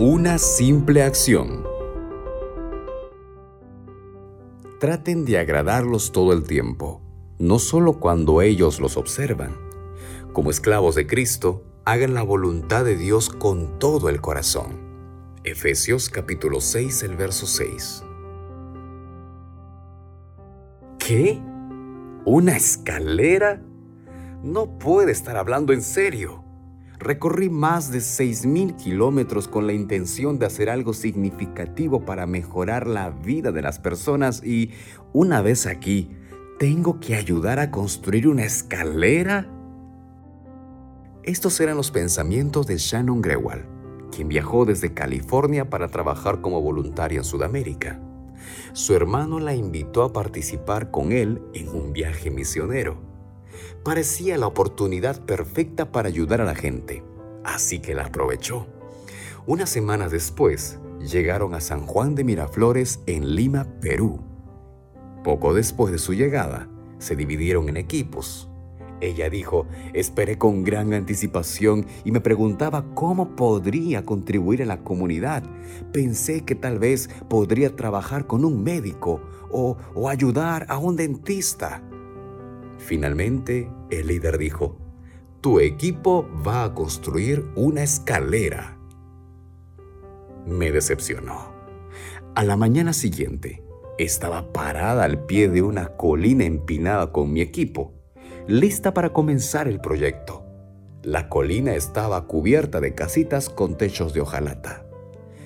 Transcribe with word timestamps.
Una 0.00 0.38
simple 0.38 1.02
acción. 1.02 1.64
Traten 4.78 5.24
de 5.24 5.38
agradarlos 5.38 6.12
todo 6.12 6.32
el 6.32 6.44
tiempo, 6.44 7.02
no 7.40 7.58
solo 7.58 7.94
cuando 7.94 8.40
ellos 8.40 8.78
los 8.78 8.96
observan. 8.96 9.56
Como 10.32 10.52
esclavos 10.52 10.94
de 10.94 11.08
Cristo, 11.08 11.64
hagan 11.84 12.14
la 12.14 12.22
voluntad 12.22 12.84
de 12.84 12.94
Dios 12.94 13.28
con 13.28 13.80
todo 13.80 14.08
el 14.08 14.20
corazón. 14.20 14.78
Efesios 15.42 16.08
capítulo 16.08 16.60
6, 16.60 17.02
el 17.02 17.16
verso 17.16 17.48
6. 17.48 18.04
¿Qué? 21.00 21.42
¿Una 22.24 22.56
escalera? 22.56 23.64
No 24.44 24.78
puede 24.78 25.10
estar 25.10 25.36
hablando 25.36 25.72
en 25.72 25.82
serio. 25.82 26.44
Recorrí 26.98 27.48
más 27.48 27.92
de 27.92 27.98
6.000 27.98 28.74
kilómetros 28.74 29.46
con 29.46 29.68
la 29.68 29.72
intención 29.72 30.40
de 30.40 30.46
hacer 30.46 30.68
algo 30.68 30.92
significativo 30.92 32.04
para 32.04 32.26
mejorar 32.26 32.88
la 32.88 33.10
vida 33.10 33.52
de 33.52 33.62
las 33.62 33.78
personas 33.78 34.42
y 34.44 34.72
una 35.12 35.40
vez 35.40 35.66
aquí, 35.66 36.10
¿tengo 36.58 36.98
que 36.98 37.14
ayudar 37.14 37.60
a 37.60 37.70
construir 37.70 38.26
una 38.26 38.44
escalera? 38.44 39.48
Estos 41.22 41.60
eran 41.60 41.76
los 41.76 41.92
pensamientos 41.92 42.66
de 42.66 42.78
Shannon 42.78 43.22
Grewal, 43.22 43.64
quien 44.10 44.26
viajó 44.26 44.64
desde 44.64 44.92
California 44.92 45.70
para 45.70 45.86
trabajar 45.86 46.40
como 46.40 46.60
voluntaria 46.60 47.18
en 47.18 47.24
Sudamérica. 47.24 48.00
Su 48.72 48.94
hermano 48.94 49.38
la 49.38 49.54
invitó 49.54 50.02
a 50.02 50.12
participar 50.12 50.90
con 50.90 51.12
él 51.12 51.42
en 51.54 51.68
un 51.68 51.92
viaje 51.92 52.32
misionero 52.32 53.08
parecía 53.84 54.38
la 54.38 54.46
oportunidad 54.46 55.24
perfecta 55.24 55.92
para 55.92 56.08
ayudar 56.08 56.40
a 56.40 56.44
la 56.44 56.54
gente, 56.54 57.02
así 57.44 57.80
que 57.80 57.94
la 57.94 58.06
aprovechó. 58.06 58.66
Unas 59.46 59.70
semanas 59.70 60.10
después, 60.10 60.78
llegaron 61.00 61.54
a 61.54 61.60
San 61.60 61.86
Juan 61.86 62.14
de 62.14 62.24
Miraflores 62.24 63.00
en 63.06 63.34
Lima, 63.34 63.66
Perú. 63.80 64.20
Poco 65.24 65.54
después 65.54 65.92
de 65.92 65.98
su 65.98 66.12
llegada, 66.12 66.68
se 66.98 67.16
dividieron 67.16 67.68
en 67.68 67.76
equipos. 67.76 68.48
Ella 69.00 69.30
dijo, 69.30 69.66
esperé 69.92 70.38
con 70.38 70.64
gran 70.64 70.92
anticipación 70.92 71.86
y 72.04 72.10
me 72.10 72.20
preguntaba 72.20 72.84
cómo 72.94 73.36
podría 73.36 74.04
contribuir 74.04 74.62
a 74.62 74.66
la 74.66 74.82
comunidad. 74.82 75.44
Pensé 75.92 76.44
que 76.44 76.56
tal 76.56 76.78
vez 76.78 77.08
podría 77.28 77.76
trabajar 77.76 78.26
con 78.26 78.44
un 78.44 78.62
médico 78.64 79.20
o, 79.50 79.76
o 79.94 80.08
ayudar 80.08 80.66
a 80.68 80.78
un 80.78 80.96
dentista. 80.96 81.82
Finalmente, 82.78 83.70
el 83.90 84.06
líder 84.06 84.38
dijo, 84.38 84.78
tu 85.40 85.60
equipo 85.60 86.28
va 86.46 86.64
a 86.64 86.74
construir 86.74 87.44
una 87.54 87.82
escalera. 87.82 88.78
Me 90.46 90.72
decepcionó. 90.72 91.52
A 92.34 92.44
la 92.44 92.56
mañana 92.56 92.92
siguiente, 92.92 93.62
estaba 93.98 94.52
parada 94.52 95.04
al 95.04 95.26
pie 95.26 95.48
de 95.48 95.62
una 95.62 95.96
colina 95.96 96.44
empinada 96.44 97.12
con 97.12 97.32
mi 97.32 97.40
equipo, 97.40 97.94
lista 98.46 98.94
para 98.94 99.12
comenzar 99.12 99.68
el 99.68 99.80
proyecto. 99.80 100.44
La 101.02 101.28
colina 101.28 101.74
estaba 101.74 102.26
cubierta 102.26 102.80
de 102.80 102.94
casitas 102.94 103.50
con 103.50 103.76
techos 103.76 104.14
de 104.14 104.20
hojalata. 104.20 104.86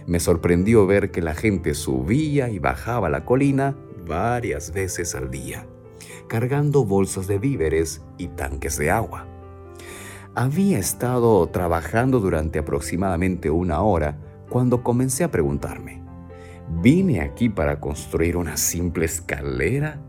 Me 0.07 0.21
sorprendió 0.21 0.87
ver 0.87 1.11
que 1.11 1.23
la 1.23 1.35
gente 1.35 1.75
subía 1.75 2.51
y 2.51 2.59
bajaba 2.59 3.09
la 3.09 3.25
colina 3.25 3.77
varias 4.07 4.73
veces 4.73 5.15
al 5.15 5.31
día 5.31 5.67
cargando 6.33 6.87
bolsas 6.87 7.27
de 7.27 7.39
víveres 7.39 8.01
y 8.17 8.29
tanques 8.29 8.79
de 8.79 8.91
agua. 8.91 9.27
Había 10.35 10.79
estado 10.79 11.47
trabajando 11.51 12.21
durante 12.21 12.59
aproximadamente 12.59 13.51
una 13.51 13.83
hora 13.83 14.17
cuando 14.49 14.83
comencé 14.83 15.25
a 15.25 15.31
preguntarme, 15.31 16.03
¿vine 16.81 17.21
aquí 17.21 17.51
para 17.51 17.81
construir 17.81 18.39
una 18.39 18.57
simple 18.57 19.05
escalera? 19.05 20.01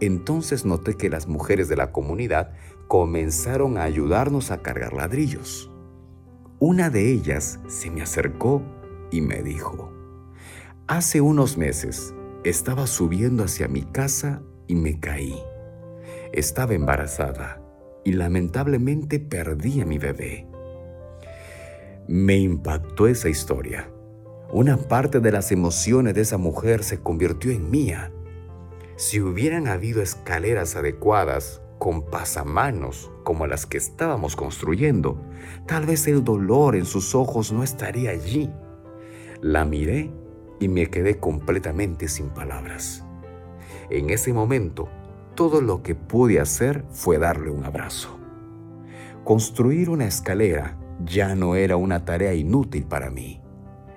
Entonces 0.00 0.64
noté 0.64 0.96
que 0.96 1.08
las 1.08 1.28
mujeres 1.28 1.68
de 1.68 1.76
la 1.76 1.92
comunidad 1.92 2.50
comenzaron 2.88 3.78
a 3.78 3.84
ayudarnos 3.84 4.50
a 4.50 4.60
cargar 4.60 4.92
ladrillos. 4.92 5.70
Una 6.58 6.90
de 6.90 7.12
ellas 7.12 7.60
se 7.68 7.92
me 7.92 8.02
acercó 8.02 8.60
y 9.12 9.20
me 9.20 9.40
dijo, 9.44 9.92
hace 10.88 11.20
unos 11.20 11.56
meses 11.56 12.12
estaba 12.42 12.88
subiendo 12.88 13.44
hacia 13.44 13.68
mi 13.68 13.82
casa 13.82 14.42
y 14.66 14.74
me 14.74 15.00
caí. 15.00 15.40
Estaba 16.32 16.74
embarazada 16.74 17.60
y 18.04 18.12
lamentablemente 18.12 19.20
perdí 19.20 19.80
a 19.80 19.86
mi 19.86 19.98
bebé. 19.98 20.46
Me 22.06 22.36
impactó 22.36 23.06
esa 23.06 23.28
historia. 23.28 23.90
Una 24.52 24.76
parte 24.76 25.20
de 25.20 25.32
las 25.32 25.52
emociones 25.52 26.14
de 26.14 26.20
esa 26.20 26.36
mujer 26.36 26.84
se 26.84 27.00
convirtió 27.00 27.50
en 27.50 27.70
mía. 27.70 28.12
Si 28.96 29.20
hubieran 29.20 29.68
habido 29.68 30.02
escaleras 30.02 30.76
adecuadas, 30.76 31.62
con 31.78 32.02
pasamanos 32.02 33.10
como 33.24 33.46
las 33.46 33.66
que 33.66 33.78
estábamos 33.78 34.36
construyendo, 34.36 35.20
tal 35.66 35.86
vez 35.86 36.06
el 36.06 36.24
dolor 36.24 36.76
en 36.76 36.86
sus 36.86 37.14
ojos 37.14 37.52
no 37.52 37.62
estaría 37.62 38.10
allí. 38.10 38.50
La 39.40 39.64
miré 39.64 40.10
y 40.60 40.68
me 40.68 40.86
quedé 40.86 41.18
completamente 41.18 42.08
sin 42.08 42.30
palabras. 42.30 43.04
En 43.94 44.10
ese 44.10 44.32
momento, 44.32 44.88
todo 45.36 45.60
lo 45.60 45.84
que 45.84 45.94
pude 45.94 46.40
hacer 46.40 46.84
fue 46.90 47.16
darle 47.18 47.50
un 47.50 47.64
abrazo. 47.64 48.18
Construir 49.22 49.88
una 49.88 50.04
escalera 50.04 50.76
ya 51.06 51.36
no 51.36 51.54
era 51.54 51.76
una 51.76 52.04
tarea 52.04 52.34
inútil 52.34 52.86
para 52.86 53.08
mí. 53.10 53.40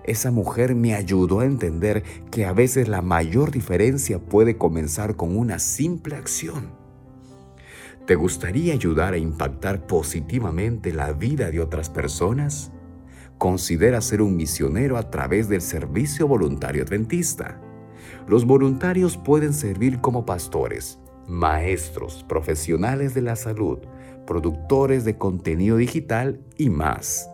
Esa 0.03 0.29
mujer 0.29 0.75
me 0.75 0.93
ayudó 0.93 1.39
a 1.39 1.45
entender 1.45 2.03
que 2.29 2.45
a 2.45 2.53
veces 2.53 2.87
la 2.87 3.01
mayor 3.01 3.49
diferencia 3.49 4.19
puede 4.19 4.55
comenzar 4.55 5.15
con 5.15 5.35
una 5.35 5.57
simple 5.57 6.15
acción. 6.15 6.69
¿Te 8.05 8.13
gustaría 8.13 8.73
ayudar 8.73 9.15
a 9.15 9.17
impactar 9.17 9.87
positivamente 9.87 10.93
la 10.93 11.11
vida 11.11 11.49
de 11.49 11.59
otras 11.59 11.89
personas? 11.89 12.71
Considera 13.39 13.99
ser 14.01 14.21
un 14.21 14.35
misionero 14.35 14.95
a 14.95 15.09
través 15.09 15.49
del 15.49 15.61
servicio 15.61 16.27
voluntario 16.27 16.83
adventista. 16.83 17.59
Los 18.27 18.45
voluntarios 18.45 19.17
pueden 19.17 19.53
servir 19.53 20.01
como 20.01 20.25
pastores, 20.25 20.99
maestros, 21.27 22.25
profesionales 22.27 23.13
de 23.13 23.21
la 23.21 23.35
salud, 23.35 23.77
productores 24.25 25.05
de 25.05 25.17
contenido 25.17 25.77
digital 25.77 26.41
y 26.57 26.69
más. 26.69 27.29